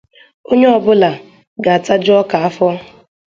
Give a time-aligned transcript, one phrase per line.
[0.51, 1.09] Onye ọbụla
[1.63, 2.67] ga-ataju ọka afọ